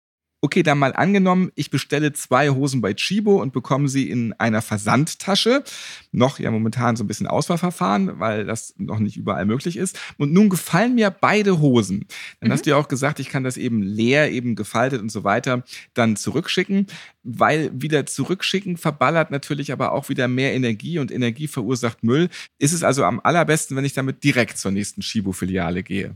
Okay, 0.45 0.61
dann 0.61 0.77
mal 0.77 0.93
angenommen, 0.93 1.51
ich 1.55 1.71
bestelle 1.71 2.13
zwei 2.13 2.51
Hosen 2.51 2.79
bei 2.79 2.93
Chibo 2.93 3.41
und 3.41 3.51
bekomme 3.51 3.89
sie 3.89 4.11
in 4.11 4.31
einer 4.33 4.61
Versandtasche. 4.61 5.63
Noch 6.11 6.37
ja 6.37 6.51
momentan 6.51 6.95
so 6.95 7.03
ein 7.03 7.07
bisschen 7.07 7.25
Auswahlverfahren, 7.25 8.19
weil 8.19 8.45
das 8.45 8.75
noch 8.77 8.99
nicht 8.99 9.17
überall 9.17 9.47
möglich 9.47 9.75
ist. 9.75 9.97
Und 10.19 10.33
nun 10.33 10.49
gefallen 10.49 10.93
mir 10.93 11.09
beide 11.09 11.61
Hosen. 11.61 12.05
Dann 12.39 12.49
mhm. 12.49 12.53
hast 12.53 12.67
du 12.67 12.69
ja 12.69 12.75
auch 12.75 12.87
gesagt, 12.87 13.19
ich 13.19 13.29
kann 13.29 13.43
das 13.43 13.57
eben 13.57 13.81
leer, 13.81 14.31
eben 14.31 14.53
gefaltet 14.55 15.01
und 15.01 15.11
so 15.11 15.23
weiter 15.23 15.63
dann 15.95 16.15
zurückschicken, 16.15 16.85
weil 17.23 17.71
wieder 17.73 18.05
zurückschicken 18.05 18.77
verballert 18.77 19.31
natürlich 19.31 19.71
aber 19.71 19.93
auch 19.93 20.09
wieder 20.09 20.27
mehr 20.27 20.53
Energie 20.53 20.99
und 20.99 21.11
Energie 21.11 21.47
verursacht 21.47 22.03
Müll. 22.03 22.29
Ist 22.59 22.73
es 22.73 22.83
also 22.83 23.03
am 23.03 23.19
allerbesten, 23.23 23.75
wenn 23.75 23.83
ich 23.83 23.93
damit 23.93 24.23
direkt 24.23 24.59
zur 24.59 24.69
nächsten 24.69 25.01
Chibo-Filiale 25.01 25.81
gehe? 25.81 26.15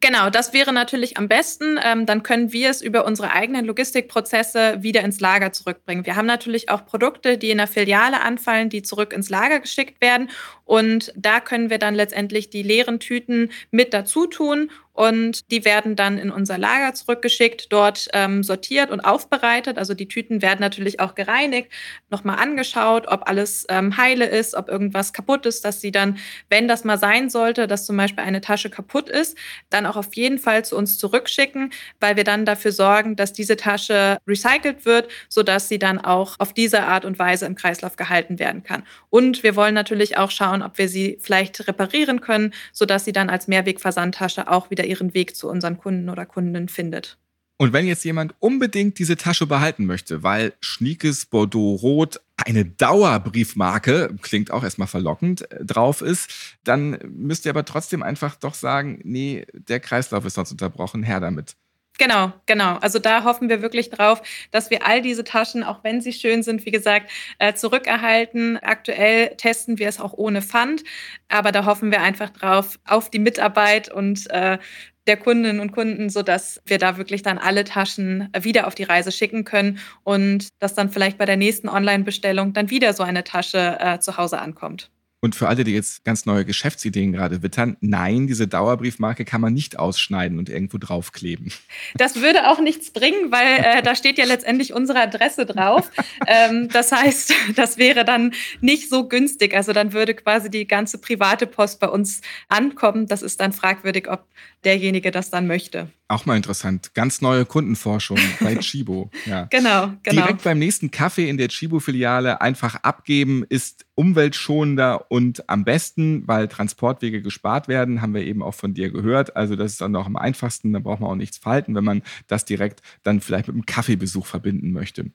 Genau, 0.00 0.30
das 0.30 0.52
wäre 0.52 0.72
natürlich 0.72 1.16
am 1.16 1.28
besten. 1.28 1.78
Ähm, 1.82 2.06
dann 2.06 2.22
können 2.22 2.52
wir 2.52 2.70
es 2.70 2.80
über 2.80 3.04
unsere 3.04 3.32
eigenen 3.32 3.64
Logistikprozesse 3.66 4.82
wieder 4.82 5.02
ins 5.02 5.20
Lager 5.20 5.52
zurückbringen. 5.52 6.06
Wir 6.06 6.16
haben 6.16 6.26
natürlich 6.26 6.70
auch 6.70 6.86
Produkte, 6.86 7.36
die 7.36 7.50
in 7.50 7.58
der 7.58 7.66
Filiale 7.66 8.20
anfallen, 8.20 8.70
die 8.70 8.82
zurück 8.82 9.12
ins 9.12 9.28
Lager 9.28 9.60
geschickt 9.60 10.00
werden. 10.00 10.30
Und 10.64 11.12
da 11.16 11.40
können 11.40 11.68
wir 11.68 11.78
dann 11.78 11.94
letztendlich 11.94 12.48
die 12.50 12.62
leeren 12.62 13.00
Tüten 13.00 13.50
mit 13.70 13.92
dazu 13.92 14.26
tun 14.26 14.70
und 14.92 15.50
die 15.50 15.64
werden 15.64 15.96
dann 15.96 16.18
in 16.18 16.30
unser 16.30 16.58
Lager 16.58 16.92
zurückgeschickt, 16.94 17.72
dort 17.72 18.08
ähm, 18.12 18.42
sortiert 18.42 18.90
und 18.90 19.00
aufbereitet. 19.00 19.78
Also 19.78 19.94
die 19.94 20.08
Tüten 20.08 20.42
werden 20.42 20.60
natürlich 20.60 21.00
auch 21.00 21.14
gereinigt, 21.14 21.70
nochmal 22.10 22.38
angeschaut, 22.38 23.06
ob 23.08 23.28
alles 23.28 23.66
ähm, 23.68 23.96
heile 23.96 24.26
ist, 24.26 24.54
ob 24.54 24.68
irgendwas 24.68 25.12
kaputt 25.12 25.46
ist, 25.46 25.64
dass 25.64 25.80
sie 25.80 25.92
dann, 25.92 26.18
wenn 26.48 26.68
das 26.68 26.84
mal 26.84 26.98
sein 26.98 27.30
sollte, 27.30 27.66
dass 27.66 27.86
zum 27.86 27.96
Beispiel 27.96 28.24
eine 28.24 28.40
Tasche 28.40 28.68
kaputt 28.68 29.08
ist, 29.08 29.38
dann 29.70 29.86
auch 29.86 29.96
auf 29.96 30.14
jeden 30.14 30.38
Fall 30.38 30.64
zu 30.64 30.76
uns 30.76 30.98
zurückschicken, 30.98 31.72
weil 32.00 32.16
wir 32.16 32.24
dann 32.24 32.44
dafür 32.44 32.72
sorgen, 32.72 33.16
dass 33.16 33.32
diese 33.32 33.56
Tasche 33.56 34.18
recycelt 34.26 34.84
wird, 34.84 35.10
sodass 35.28 35.68
sie 35.68 35.78
dann 35.78 35.98
auch 35.98 36.36
auf 36.38 36.52
diese 36.52 36.82
Art 36.82 37.04
und 37.04 37.18
Weise 37.18 37.46
im 37.46 37.54
Kreislauf 37.54 37.96
gehalten 37.96 38.38
werden 38.38 38.64
kann. 38.64 38.82
Und 39.08 39.42
wir 39.42 39.56
wollen 39.56 39.74
natürlich 39.74 40.18
auch 40.18 40.30
schauen, 40.30 40.62
ob 40.62 40.78
wir 40.78 40.88
sie 40.88 41.18
vielleicht 41.20 41.66
reparieren 41.68 42.20
können, 42.20 42.52
sodass 42.72 43.04
sie 43.04 43.12
dann 43.12 43.30
als 43.30 43.48
Mehrwegversandtasche 43.48 44.48
auch 44.48 44.70
wieder 44.70 44.79
wieder 44.80 44.88
ihren 44.88 45.14
Weg 45.14 45.36
zu 45.36 45.48
unseren 45.48 45.78
Kunden 45.78 46.08
oder 46.08 46.26
Kundinnen 46.26 46.68
findet. 46.68 47.18
Und 47.58 47.74
wenn 47.74 47.86
jetzt 47.86 48.04
jemand 48.04 48.34
unbedingt 48.38 48.98
diese 48.98 49.18
Tasche 49.18 49.46
behalten 49.46 49.84
möchte, 49.84 50.22
weil 50.22 50.54
Schniekes 50.60 51.26
Bordeaux 51.26 51.74
Rot 51.74 52.18
eine 52.38 52.64
Dauerbriefmarke, 52.64 54.16
klingt 54.22 54.50
auch 54.50 54.64
erstmal 54.64 54.88
verlockend, 54.88 55.50
äh, 55.52 55.62
drauf 55.62 56.00
ist, 56.00 56.30
dann 56.64 56.98
müsst 57.04 57.44
ihr 57.44 57.50
aber 57.50 57.66
trotzdem 57.66 58.02
einfach 58.02 58.36
doch 58.36 58.54
sagen, 58.54 59.00
nee, 59.04 59.44
der 59.52 59.78
Kreislauf 59.78 60.24
ist 60.24 60.34
sonst 60.34 60.52
unterbrochen, 60.52 61.02
her 61.02 61.20
damit. 61.20 61.56
Genau, 61.98 62.32
genau. 62.46 62.76
Also 62.80 62.98
da 62.98 63.24
hoffen 63.24 63.50
wir 63.50 63.60
wirklich 63.60 63.90
drauf, 63.90 64.22
dass 64.52 64.70
wir 64.70 64.86
all 64.86 65.02
diese 65.02 65.22
Taschen, 65.22 65.62
auch 65.62 65.84
wenn 65.84 66.00
sie 66.00 66.14
schön 66.14 66.42
sind, 66.42 66.64
wie 66.64 66.70
gesagt, 66.70 67.10
äh, 67.38 67.52
zurückerhalten. 67.52 68.56
Aktuell 68.58 69.36
testen 69.36 69.78
wir 69.78 69.88
es 69.88 70.00
auch 70.00 70.14
ohne 70.14 70.40
Pfand, 70.40 70.82
aber 71.28 71.52
da 71.52 71.66
hoffen 71.66 71.90
wir 71.90 72.00
einfach 72.00 72.30
drauf 72.30 72.78
auf 72.86 73.10
die 73.10 73.18
Mitarbeit 73.18 73.90
und 73.92 74.30
äh, 74.30 74.58
der 75.06 75.16
Kundinnen 75.18 75.60
und 75.60 75.72
Kunden, 75.72 76.08
sodass 76.08 76.62
wir 76.66 76.78
da 76.78 76.96
wirklich 76.96 77.22
dann 77.22 77.38
alle 77.38 77.64
Taschen 77.64 78.28
wieder 78.40 78.66
auf 78.66 78.74
die 78.74 78.84
Reise 78.84 79.12
schicken 79.12 79.44
können 79.44 79.78
und 80.02 80.48
dass 80.58 80.74
dann 80.74 80.90
vielleicht 80.90 81.18
bei 81.18 81.26
der 81.26 81.36
nächsten 81.36 81.68
Online-Bestellung 81.68 82.52
dann 82.54 82.70
wieder 82.70 82.94
so 82.94 83.02
eine 83.02 83.24
Tasche 83.24 83.76
äh, 83.80 83.98
zu 83.98 84.16
Hause 84.16 84.38
ankommt. 84.40 84.90
Und 85.22 85.34
für 85.34 85.48
alle, 85.48 85.64
die 85.64 85.72
jetzt 85.72 86.02
ganz 86.04 86.24
neue 86.24 86.46
Geschäftsideen 86.46 87.12
gerade 87.12 87.42
wittern, 87.42 87.76
nein, 87.80 88.26
diese 88.26 88.48
Dauerbriefmarke 88.48 89.26
kann 89.26 89.42
man 89.42 89.52
nicht 89.52 89.78
ausschneiden 89.78 90.38
und 90.38 90.48
irgendwo 90.48 90.78
draufkleben. 90.78 91.52
Das 91.94 92.16
würde 92.16 92.48
auch 92.48 92.60
nichts 92.60 92.92
bringen, 92.92 93.30
weil 93.30 93.58
äh, 93.58 93.82
da 93.82 93.94
steht 93.94 94.16
ja 94.16 94.24
letztendlich 94.24 94.72
unsere 94.72 95.00
Adresse 95.00 95.44
drauf. 95.44 95.90
ähm, 96.26 96.68
das 96.72 96.92
heißt, 96.92 97.34
das 97.56 97.76
wäre 97.76 98.04
dann 98.04 98.32
nicht 98.60 98.88
so 98.88 99.08
günstig. 99.08 99.54
Also 99.54 99.72
dann 99.72 99.92
würde 99.92 100.14
quasi 100.14 100.50
die 100.50 100.66
ganze 100.66 100.98
private 100.98 101.46
Post 101.46 101.80
bei 101.80 101.88
uns 101.88 102.22
ankommen. 102.48 103.06
Das 103.06 103.22
ist 103.22 103.40
dann 103.40 103.52
fragwürdig, 103.52 104.08
ob 104.08 104.24
derjenige 104.64 105.10
das 105.10 105.30
dann 105.30 105.46
möchte. 105.46 105.90
Auch 106.10 106.26
mal 106.26 106.36
interessant. 106.36 106.92
Ganz 106.94 107.20
neue 107.20 107.44
Kundenforschung 107.44 108.18
bei 108.40 108.56
Chibo. 108.56 109.10
Ja. 109.26 109.44
Genau, 109.44 109.92
genau. 110.02 110.22
Direkt 110.22 110.42
beim 110.42 110.58
nächsten 110.58 110.90
Kaffee 110.90 111.28
in 111.28 111.38
der 111.38 111.46
Chibo-Filiale 111.46 112.40
einfach 112.40 112.74
abgeben 112.82 113.44
ist 113.48 113.86
umweltschonender 113.94 115.10
und 115.10 115.48
am 115.48 115.64
besten, 115.64 116.26
weil 116.26 116.48
Transportwege 116.48 117.22
gespart 117.22 117.68
werden, 117.68 118.02
haben 118.02 118.14
wir 118.14 118.24
eben 118.24 118.42
auch 118.42 118.54
von 118.54 118.74
dir 118.74 118.90
gehört. 118.90 119.36
Also 119.36 119.54
das 119.54 119.72
ist 119.72 119.82
dann 119.82 119.94
auch 119.94 120.06
am 120.06 120.16
einfachsten, 120.16 120.72
da 120.72 120.80
braucht 120.80 121.00
man 121.00 121.10
auch 121.10 121.16
nichts 121.16 121.38
falten, 121.38 121.76
wenn 121.76 121.84
man 121.84 122.02
das 122.26 122.44
direkt 122.44 122.82
dann 123.04 123.20
vielleicht 123.20 123.46
mit 123.46 123.54
einem 123.54 123.66
Kaffeebesuch 123.66 124.26
verbinden 124.26 124.72
möchte 124.72 125.12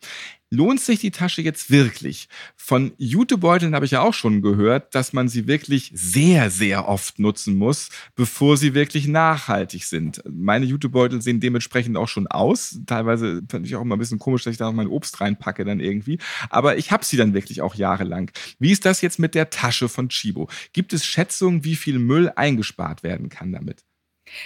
lohnt 0.56 0.80
sich 0.82 1.00
die 1.00 1.12
Tasche 1.12 1.42
jetzt 1.42 1.70
wirklich? 1.70 2.28
Von 2.56 2.94
Jutebeuteln 2.98 3.76
habe 3.76 3.86
ich 3.86 3.92
ja 3.92 4.02
auch 4.02 4.14
schon 4.14 4.42
gehört, 4.42 4.96
dass 4.96 5.14
man 5.14 5.28
sie 5.28 5.48
wirklich 5.48 5.92
sehr, 5.94 6.50
sehr 6.50 6.88
oft 6.88 7.20
nutzen 7.20 7.56
muss, 7.56 7.90
bevor 8.16 8.58
sie 8.58 8.74
wirklich 8.74 9.08
nachhaltig 9.08 9.86
sind. 9.86 10.22
Meine 10.30 10.66
Jutebeutel 10.66 11.22
sehen 11.22 11.40
dementsprechend 11.40 11.98
auch 11.98 12.08
schon 12.08 12.28
aus. 12.28 12.80
Teilweise 12.86 13.42
fand 13.50 13.66
ich 13.66 13.76
auch 13.76 13.82
immer 13.82 13.96
ein 13.96 14.00
bisschen 14.00 14.20
komisch, 14.20 14.44
dass 14.44 14.52
ich 14.54 14.58
da 14.58 14.66
noch 14.66 14.74
mein 14.74 14.88
Obst 14.88 15.22
reinpacke 15.22 15.66
dann 15.66 15.80
irgendwie. 15.80 16.18
Aber 16.50 16.78
ich 16.78 16.92
habe 16.92 17.06
sie 17.06 17.18
dann 17.18 17.34
wirklich 17.34 17.62
auch 17.62 17.76
jahrelang. 17.76 18.32
Wie 18.60 18.72
ist 18.72 18.86
das 18.86 19.02
jetzt 19.02 19.20
mit 19.20 19.36
der 19.36 19.50
Tasche 19.50 19.90
von 19.90 20.10
Chibo? 20.10 20.50
Gibt 20.74 20.94
es 20.94 21.06
Schätzungen, 21.06 21.64
wie 21.64 21.76
viel 21.76 22.00
Müll 22.00 22.32
eingespart 22.36 23.04
werden 23.04 23.30
kann 23.30 23.52
damit? 23.52 23.85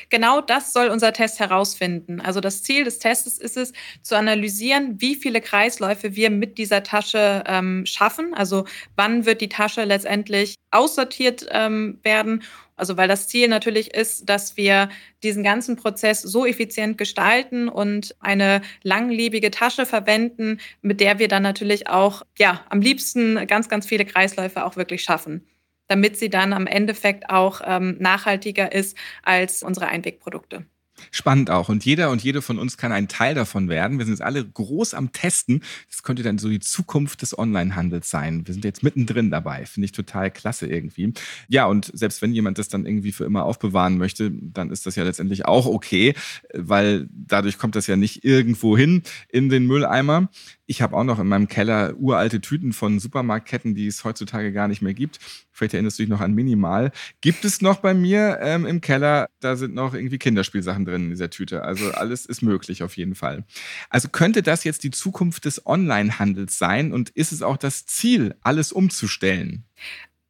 Genau 0.10 0.42
das 0.42 0.74
soll 0.74 0.88
unser 0.88 1.14
Test 1.14 1.40
herausfinden. 1.40 2.20
Also 2.22 2.42
das 2.42 2.64
Ziel 2.64 2.84
des 2.84 3.00
Tests 3.00 3.38
ist 3.38 3.58
es, 3.58 3.74
zu 4.02 4.16
analysieren, 4.16 5.00
wie 5.00 5.16
viele 5.16 5.42
Kreisläufe 5.42 6.16
wir 6.16 6.30
mit 6.30 6.58
dieser 6.58 6.84
Tasche 6.84 7.44
ähm, 7.48 7.86
schaffen. 7.86 8.34
Also 8.34 8.66
wann 8.96 9.26
wird 9.26 9.42
die 9.42 9.50
Tasche 9.50 9.84
letztendlich 9.84 10.56
aussortiert 10.72 11.48
ähm, 11.52 12.00
werden. 12.04 12.44
Also 12.76 12.96
weil 12.98 13.08
das 13.08 13.28
Ziel 13.28 13.48
natürlich 13.50 13.94
ist, 13.94 14.30
dass 14.30 14.56
wir 14.56 14.90
diesen 15.24 15.44
ganzen 15.44 15.76
Prozess 15.76 16.22
so 16.22 16.46
effizient 16.46 16.98
gestalten 16.98 17.68
und 17.68 18.16
eine 18.20 18.62
langlebige 18.84 19.52
Tasche 19.52 19.86
verwenden, 19.86 20.60
mit 20.82 21.02
der 21.02 21.20
wir 21.20 21.28
dann 21.28 21.44
natürlich 21.44 21.88
auch 21.88 22.24
ja 22.38 22.66
am 22.70 22.82
liebsten 22.82 23.48
ganz, 23.48 23.68
ganz 23.68 23.86
viele 23.86 24.06
Kreisläufe 24.06 24.64
auch 24.64 24.78
wirklich 24.78 25.04
schaffen 25.04 25.46
damit 25.90 26.18
sie 26.18 26.30
dann 26.30 26.54
am 26.54 26.68
Endeffekt 26.68 27.30
auch 27.30 27.62
ähm, 27.66 27.98
nachhaltiger 28.00 28.72
ist 28.72 28.96
als 29.24 29.64
unsere 29.64 29.88
Einwegprodukte. 29.88 30.66
Spannend 31.12 31.50
auch. 31.50 31.70
Und 31.70 31.86
jeder 31.86 32.12
und 32.12 32.24
jede 32.24 32.42
von 32.42 32.60
uns 32.60 32.78
kann 32.78 32.92
ein 32.92 33.08
Teil 33.08 33.36
davon 33.36 33.70
werden. 33.70 33.98
Wir 33.98 34.06
sind 34.06 34.16
jetzt 34.16 34.22
alle 34.22 34.46
groß 34.46 34.94
am 34.94 35.12
Testen. 35.12 35.64
Das 35.90 36.04
könnte 36.04 36.24
dann 36.24 36.38
so 36.38 36.50
die 36.50 36.60
Zukunft 36.60 37.22
des 37.22 37.38
Onlinehandels 37.38 38.10
sein. 38.10 38.46
Wir 38.46 38.54
sind 38.54 38.66
jetzt 38.66 38.84
mittendrin 38.84 39.32
dabei. 39.32 39.66
Finde 39.66 39.86
ich 39.86 39.92
total 39.92 40.32
klasse 40.32 40.68
irgendwie. 40.68 41.14
Ja, 41.48 41.66
und 41.66 41.90
selbst 41.94 42.22
wenn 42.22 42.34
jemand 42.34 42.58
das 42.58 42.68
dann 42.68 42.86
irgendwie 42.86 43.12
für 43.12 43.26
immer 43.26 43.46
aufbewahren 43.46 43.98
möchte, 43.98 44.32
dann 44.32 44.72
ist 44.72 44.86
das 44.86 44.96
ja 44.96 45.04
letztendlich 45.04 45.46
auch 45.46 45.66
okay, 45.66 46.14
weil 46.54 47.08
dadurch 47.12 47.58
kommt 47.58 47.76
das 47.76 47.88
ja 47.88 47.96
nicht 47.96 48.24
irgendwo 48.24 48.78
hin 48.78 49.04
in 49.30 49.50
den 49.50 49.66
Mülleimer. 49.68 50.30
Ich 50.70 50.84
habe 50.84 50.96
auch 50.96 51.04
noch 51.04 51.18
in 51.18 51.26
meinem 51.26 51.48
Keller 51.48 51.96
uralte 51.98 52.42
Tüten 52.42 52.74
von 52.74 53.00
Supermarktketten, 53.00 53.74
die 53.74 53.88
es 53.88 54.04
heutzutage 54.04 54.54
gar 54.54 54.68
nicht 54.68 54.84
mehr 54.84 54.94
gibt. 54.94 55.18
Vielleicht 55.52 55.74
erinnerst 55.74 55.98
du 55.98 56.04
dich 56.04 56.12
noch 56.12 56.22
an 56.22 56.36
Minimal. 56.36 56.92
Gibt 57.22 57.44
es 57.44 57.64
noch 57.64 57.78
bei 57.78 57.96
mir 57.96 58.38
ähm, 58.40 58.68
im 58.68 58.80
Keller, 58.80 59.30
da 59.40 59.56
sind 59.56 59.74
noch 59.74 59.96
irgendwie 59.96 60.20
Kinderspielsachen 60.20 60.86
drin 60.86 61.06
in 61.06 61.10
dieser 61.10 61.32
Tüte. 61.32 61.64
Also 61.64 61.90
alles 61.94 62.28
ist 62.28 62.44
möglich 62.44 62.84
auf 62.84 62.98
jeden 62.98 63.16
Fall. 63.16 63.46
Also 63.90 64.10
könnte 64.10 64.44
das 64.44 64.64
jetzt 64.64 64.84
die 64.84 64.92
Zukunft 64.92 65.46
des 65.46 65.66
Onlinehandels 65.66 66.60
sein 66.60 66.94
und 66.94 67.10
ist 67.10 67.32
es 67.32 67.42
auch 67.42 67.58
das 67.58 67.88
Ziel, 67.88 68.36
alles 68.44 68.72
umzustellen? 68.72 69.66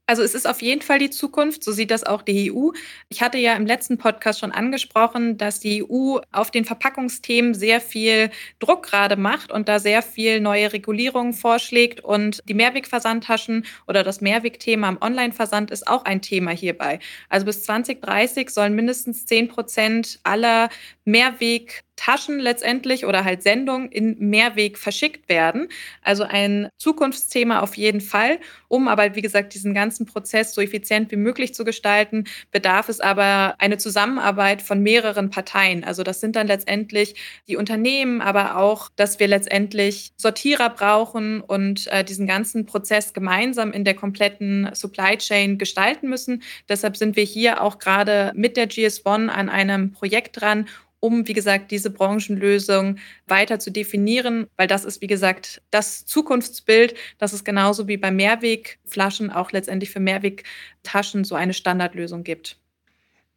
Also 0.09 0.23
es 0.23 0.33
ist 0.33 0.49
auf 0.49 0.63
jeden 0.63 0.81
Fall 0.81 0.97
die 0.97 1.11
Zukunft, 1.11 1.63
so 1.63 1.71
sieht 1.71 1.91
das 1.91 2.03
auch 2.03 2.23
die 2.23 2.51
EU. 2.51 2.71
Ich 3.09 3.21
hatte 3.21 3.37
ja 3.37 3.53
im 3.53 3.67
letzten 3.67 3.99
Podcast 3.99 4.39
schon 4.39 4.51
angesprochen, 4.51 5.37
dass 5.37 5.59
die 5.59 5.83
EU 5.87 6.17
auf 6.31 6.49
den 6.49 6.65
Verpackungsthemen 6.65 7.53
sehr 7.53 7.79
viel 7.79 8.31
Druck 8.57 8.87
gerade 8.87 9.17
macht 9.17 9.51
und 9.51 9.69
da 9.69 9.77
sehr 9.77 10.01
viel 10.01 10.41
neue 10.41 10.73
Regulierungen 10.73 11.33
vorschlägt. 11.33 12.03
Und 12.03 12.41
die 12.49 12.55
Mehrwegversandtaschen 12.55 13.67
oder 13.87 14.01
das 14.01 14.19
Mehrwegthema 14.19 14.87
am 14.87 14.97
Online-Versand 14.99 15.69
ist 15.69 15.87
auch 15.87 16.05
ein 16.05 16.23
Thema 16.23 16.49
hierbei. 16.49 16.97
Also 17.29 17.45
bis 17.45 17.63
2030 17.65 18.49
sollen 18.49 18.73
mindestens 18.73 19.27
10 19.27 19.49
Prozent 19.49 20.19
aller 20.23 20.69
Mehrweg 21.05 21.83
Taschen 21.99 22.39
letztendlich 22.39 23.05
oder 23.05 23.25
halt 23.25 23.43
Sendungen 23.43 23.91
in 23.91 24.15
Mehrweg 24.19 24.77
verschickt 24.77 25.27
werden. 25.27 25.67
Also 26.01 26.23
ein 26.23 26.69
Zukunftsthema 26.77 27.59
auf 27.59 27.75
jeden 27.75 27.99
Fall. 27.99 28.39
Um 28.69 28.87
aber, 28.87 29.15
wie 29.15 29.21
gesagt, 29.21 29.53
diesen 29.53 29.73
ganzen 29.73 30.05
Prozess 30.05 30.53
so 30.53 30.61
effizient 30.61 31.11
wie 31.11 31.17
möglich 31.17 31.53
zu 31.53 31.65
gestalten, 31.65 32.23
bedarf 32.51 32.87
es 32.87 33.01
aber 33.01 33.55
eine 33.59 33.77
Zusammenarbeit 33.77 34.61
von 34.61 34.81
mehreren 34.81 35.29
Parteien. 35.29 35.83
Also 35.83 36.03
das 36.03 36.21
sind 36.21 36.37
dann 36.37 36.47
letztendlich 36.47 37.15
die 37.49 37.57
Unternehmen, 37.57 38.21
aber 38.21 38.55
auch, 38.55 38.89
dass 38.95 39.19
wir 39.19 39.27
letztendlich 39.27 40.13
Sortierer 40.15 40.69
brauchen 40.69 41.41
und 41.41 41.87
äh, 41.87 42.05
diesen 42.05 42.27
ganzen 42.27 42.65
Prozess 42.65 43.11
gemeinsam 43.11 43.73
in 43.73 43.83
der 43.83 43.95
kompletten 43.95 44.69
Supply 44.73 45.17
Chain 45.17 45.57
gestalten 45.57 46.07
müssen. 46.07 46.43
Deshalb 46.69 46.95
sind 46.95 47.17
wir 47.17 47.25
hier 47.25 47.61
auch 47.61 47.77
gerade 47.77 48.31
mit 48.35 48.55
der 48.55 48.69
GS1 48.69 49.27
an 49.27 49.49
einem 49.49 49.91
Projekt 49.91 50.39
dran, 50.39 50.65
um, 50.99 51.27
wie 51.27 51.33
gesagt, 51.33 51.71
diese 51.71 51.89
Branchenlösung 51.91 52.97
weiter 53.27 53.59
zu 53.59 53.71
definieren, 53.71 54.47
weil 54.57 54.67
das 54.67 54.85
ist, 54.85 55.01
wie 55.01 55.07
gesagt, 55.07 55.61
das 55.71 56.05
Zukunftsbild, 56.05 56.95
dass 57.17 57.33
es 57.33 57.43
genauso 57.43 57.87
wie 57.87 57.97
bei 57.97 58.11
Mehrwegflaschen 58.11 59.31
auch 59.31 59.51
letztendlich 59.51 59.91
für 59.91 59.99
Mehrwegtaschen 59.99 61.23
so 61.23 61.35
eine 61.35 61.53
Standardlösung 61.53 62.23
gibt. 62.23 62.59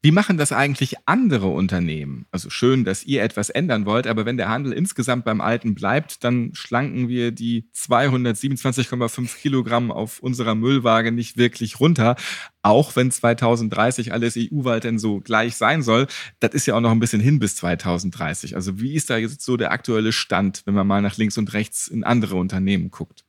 Wie 0.05 0.11
machen 0.11 0.37
das 0.37 0.51
eigentlich 0.51 0.97
andere 1.07 1.47
Unternehmen? 1.47 2.27
Also 2.33 2.51
schön, 2.51 2.83
dass 2.85 3.05
ihr 3.05 3.23
etwas 3.23 3.51
ändern 3.51 3.87
wollt, 3.87 4.09
aber 4.09 4.27
wenn 4.27 4.37
der 4.37 4.49
Handel 4.49 4.73
insgesamt 4.73 5.25
beim 5.25 5.41
Alten 5.41 5.77
bleibt, 5.77 6.25
dann 6.25 6.51
schlanken 6.55 7.09
wir 7.09 7.31
die 7.31 7.69
227,5 7.73 9.37
Kilogramm 9.37 9.93
auf 9.93 10.19
unserer 10.19 10.57
Müllwaage 10.57 11.13
nicht 11.13 11.37
wirklich 11.37 11.79
runter. 11.79 12.17
Auch 12.63 12.97
wenn 12.97 13.13
2030 13.13 14.13
alles 14.13 14.37
EU-weit 14.37 14.83
denn 14.83 14.99
so 14.99 15.21
gleich 15.21 15.55
sein 15.55 15.83
soll, 15.83 16.09
das 16.41 16.53
ist 16.53 16.67
ja 16.67 16.75
auch 16.75 16.81
noch 16.81 16.91
ein 16.91 16.99
bisschen 16.99 17.21
hin 17.21 17.39
bis 17.39 17.55
2030. 17.55 18.57
Also 18.57 18.81
wie 18.81 18.95
ist 18.95 19.09
da 19.09 19.19
jetzt 19.19 19.43
so 19.43 19.57
der 19.57 19.71
aktuelle 19.71 20.11
Stand, 20.11 20.63
wenn 20.65 20.75
man 20.75 20.89
mal 20.89 21.01
nach 21.01 21.17
links 21.17 21.39
und 21.39 21.53
rechts 21.53 21.87
in 21.87 22.03
andere 22.03 22.35
Unternehmen 22.35 22.91
guckt? 22.91 23.25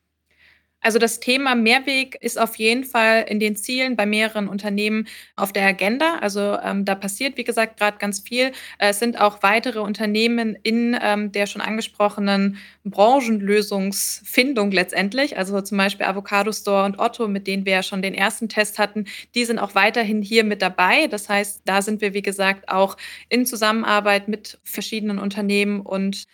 Also 0.83 0.99
das 0.99 1.21
Thema 1.21 1.55
Mehrweg 1.55 2.17
ist 2.21 2.37
auf 2.37 2.57
jeden 2.57 2.83
Fall 2.83 3.25
in 3.27 3.39
den 3.39 3.55
Zielen 3.55 3.95
bei 3.95 4.05
mehreren 4.05 4.49
Unternehmen 4.49 5.07
auf 5.37 5.53
der 5.53 5.65
Agenda. 5.65 6.17
Also 6.19 6.57
ähm, 6.61 6.83
da 6.83 6.93
passiert, 6.93 7.37
wie 7.37 7.45
gesagt, 7.45 7.79
gerade 7.79 7.97
ganz 7.97 8.19
viel. 8.19 8.47
Äh, 8.79 8.89
es 8.89 8.99
sind 8.99 9.19
auch 9.19 9.41
weitere 9.43 9.79
Unternehmen 9.79 10.57
in 10.61 10.97
ähm, 11.01 11.31
der 11.31 11.47
schon 11.47 11.61
angesprochenen 11.61 12.57
Branchenlösungsfindung 12.83 14.71
letztendlich. 14.71 15.37
Also 15.37 15.61
zum 15.61 15.77
Beispiel 15.77 16.05
Avocado 16.05 16.51
Store 16.51 16.83
und 16.83 16.99
Otto, 16.99 17.29
mit 17.29 17.47
denen 17.47 17.65
wir 17.65 17.73
ja 17.73 17.83
schon 17.83 18.01
den 18.01 18.13
ersten 18.13 18.49
Test 18.49 18.77
hatten, 18.77 19.05
die 19.35 19.45
sind 19.45 19.59
auch 19.59 19.75
weiterhin 19.75 20.21
hier 20.21 20.43
mit 20.43 20.61
dabei. 20.61 21.07
Das 21.07 21.29
heißt, 21.29 21.61
da 21.63 21.81
sind 21.81 22.01
wir, 22.01 22.13
wie 22.13 22.21
gesagt, 22.21 22.67
auch 22.67 22.97
in 23.29 23.45
Zusammenarbeit 23.45 24.27
mit 24.27 24.59
verschiedenen 24.65 25.17
Unternehmen 25.17 25.79
und 25.79 26.27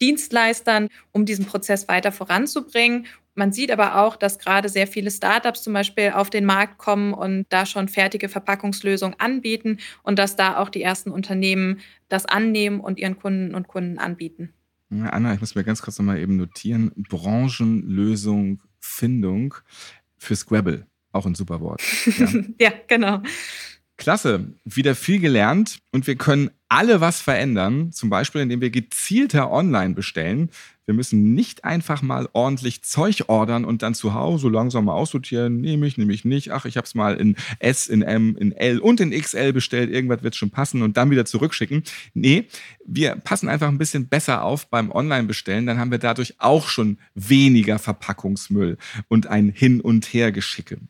Dienstleistern, 0.00 0.88
um 1.12 1.24
diesen 1.24 1.46
Prozess 1.46 1.88
weiter 1.88 2.12
voranzubringen. 2.12 3.06
Man 3.34 3.52
sieht 3.52 3.72
aber 3.72 4.00
auch, 4.00 4.16
dass 4.16 4.38
gerade 4.38 4.68
sehr 4.68 4.86
viele 4.86 5.10
Startups 5.10 5.62
zum 5.62 5.72
Beispiel 5.72 6.10
auf 6.10 6.30
den 6.30 6.44
Markt 6.44 6.78
kommen 6.78 7.14
und 7.14 7.46
da 7.48 7.66
schon 7.66 7.88
fertige 7.88 8.28
Verpackungslösungen 8.28 9.18
anbieten 9.18 9.78
und 10.02 10.18
dass 10.18 10.36
da 10.36 10.58
auch 10.58 10.68
die 10.68 10.82
ersten 10.82 11.10
Unternehmen 11.10 11.80
das 12.08 12.26
annehmen 12.26 12.80
und 12.80 12.98
ihren 12.98 13.18
Kunden 13.18 13.54
und 13.54 13.66
Kunden 13.66 13.98
anbieten. 13.98 14.52
Anna, 14.90 15.34
ich 15.34 15.40
muss 15.40 15.56
mir 15.56 15.64
ganz 15.64 15.82
kurz 15.82 15.98
nochmal 15.98 16.18
eben 16.18 16.36
notieren. 16.36 16.92
Branchenlösung 16.94 18.62
Findung 18.78 19.54
für 20.16 20.36
Scrabble. 20.36 20.86
Auch 21.12 21.26
ein 21.26 21.34
super 21.34 21.60
Wort. 21.60 21.82
Ja, 22.18 22.28
ja 22.68 22.72
genau. 22.86 23.22
Klasse, 23.96 24.54
wieder 24.64 24.94
viel 24.94 25.20
gelernt 25.20 25.78
und 25.92 26.06
wir 26.08 26.16
können 26.16 26.50
alle 26.68 27.00
was 27.00 27.20
verändern, 27.20 27.92
zum 27.92 28.10
Beispiel 28.10 28.40
indem 28.40 28.60
wir 28.60 28.70
gezielter 28.70 29.52
online 29.52 29.94
bestellen. 29.94 30.50
Wir 30.86 30.94
müssen 30.94 31.32
nicht 31.32 31.64
einfach 31.64 32.02
mal 32.02 32.28
ordentlich 32.32 32.82
Zeug 32.82 33.24
ordern 33.28 33.64
und 33.64 33.82
dann 33.82 33.94
zu 33.94 34.12
Hause 34.12 34.48
langsam 34.48 34.86
mal 34.86 34.94
aussortieren, 34.94 35.60
nehme 35.60 35.86
ich, 35.86 35.96
nehme 35.96 36.12
ich 36.12 36.24
nicht, 36.24 36.50
ach, 36.50 36.64
ich 36.64 36.76
habe 36.76 36.86
es 36.86 36.96
mal 36.96 37.16
in 37.16 37.36
S, 37.60 37.86
in 37.86 38.02
M, 38.02 38.36
in 38.36 38.50
L 38.50 38.80
und 38.80 39.00
in 39.00 39.12
XL 39.12 39.52
bestellt, 39.52 39.90
irgendwas 39.90 40.24
wird 40.24 40.34
schon 40.34 40.50
passen 40.50 40.82
und 40.82 40.96
dann 40.96 41.12
wieder 41.12 41.24
zurückschicken. 41.24 41.84
Nee, 42.12 42.48
wir 42.84 43.14
passen 43.14 43.48
einfach 43.48 43.68
ein 43.68 43.78
bisschen 43.78 44.08
besser 44.08 44.42
auf 44.42 44.68
beim 44.68 44.90
Online-Bestellen, 44.90 45.66
dann 45.66 45.78
haben 45.78 45.92
wir 45.92 45.98
dadurch 45.98 46.34
auch 46.38 46.66
schon 46.66 46.98
weniger 47.14 47.78
Verpackungsmüll 47.78 48.76
und 49.06 49.28
ein 49.28 49.50
Hin- 49.50 49.80
und 49.80 50.04
Hergeschicke. 50.12 50.80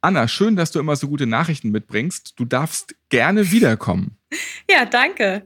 Anna, 0.00 0.28
schön, 0.28 0.56
dass 0.56 0.70
du 0.70 0.80
immer 0.80 0.96
so 0.96 1.08
gute 1.08 1.26
Nachrichten 1.26 1.70
mitbringst. 1.70 2.34
Du 2.36 2.44
darfst 2.44 2.94
gerne 3.08 3.50
wiederkommen. 3.50 4.18
Ja, 4.70 4.84
danke. 4.86 5.42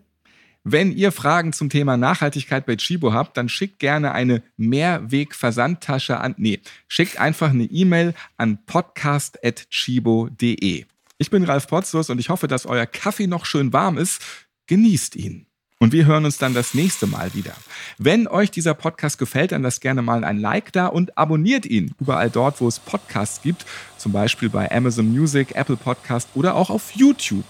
Wenn 0.63 0.91
ihr 0.91 1.13
Fragen 1.13 1.53
zum 1.53 1.71
Thema 1.71 1.97
Nachhaltigkeit 1.97 2.67
bei 2.67 2.75
Chibo 2.75 3.13
habt, 3.13 3.37
dann 3.37 3.49
schickt 3.49 3.79
gerne 3.79 4.11
eine 4.13 4.43
Mehrweg-Versandtasche 4.57 6.19
an. 6.19 6.35
Nee, 6.39 6.61
schickt 6.89 7.21
einfach 7.21 7.51
eine 7.51 7.65
E-Mail 7.65 8.15
an 8.37 8.59
podcast.chibo.de. 8.67 10.87
Ich 11.19 11.31
bin 11.31 11.45
Ralf 11.45 11.69
Potzus 11.69 12.11
und 12.11 12.19
ich 12.19 12.31
hoffe, 12.31 12.49
dass 12.49 12.67
euer 12.67 12.87
Kaffee 12.87 13.29
noch 13.29 13.47
schön 13.47 13.73
warm 13.73 13.97
ist. 13.97 14.21
Genießt 14.67 15.15
ihn. 15.17 15.46
Und 15.79 15.93
wir 15.93 16.07
hören 16.07 16.25
uns 16.25 16.39
dann 16.39 16.55
das 16.55 16.73
nächste 16.73 17.07
Mal 17.07 17.35
wieder. 17.35 17.53
Wenn 17.99 18.27
euch 18.29 18.51
dieser 18.51 18.73
Podcast 18.73 19.19
gefällt, 19.19 19.53
dann 19.53 19.63
lasst 19.63 19.83
gerne 19.83 20.01
mal 20.01 20.25
ein 20.25 20.39
Like 20.39 20.73
da 20.73 20.87
und 20.87 21.19
abonniert 21.19 21.67
ihn 21.67 21.95
überall 22.01 22.31
dort, 22.31 22.61
wo 22.61 22.69
es 22.69 22.79
Podcasts 22.79 23.43
gibt, 23.43 23.67
zum 23.99 24.13
Beispiel 24.13 24.49
bei 24.49 24.71
Amazon 24.71 25.13
Music, 25.13 25.55
Apple 25.55 25.77
Podcast 25.77 26.29
oder 26.35 26.55
auch 26.55 26.71
auf 26.71 26.93
YouTube. 26.93 27.45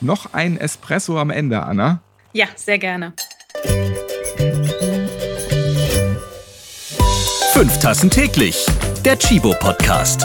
Noch 0.00 0.32
ein 0.32 0.56
Espresso 0.56 1.18
am 1.18 1.30
Ende, 1.30 1.62
Anna. 1.62 2.00
Ja, 2.32 2.46
sehr 2.56 2.78
gerne. 2.78 3.12
Fünf 7.52 7.78
Tassen 7.78 8.10
täglich. 8.10 8.66
Der 9.04 9.16
Chibo 9.18 9.54
Podcast. 9.60 10.24